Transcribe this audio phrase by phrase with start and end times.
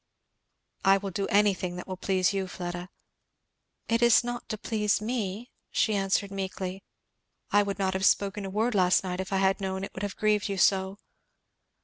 [0.83, 2.89] "I will do anything that will please you, Fleda."
[3.87, 6.83] "It is not to please me," she answered meekly.
[7.51, 10.01] "I would not have spoken a word last night if I had known it would
[10.01, 10.97] have grieved you so."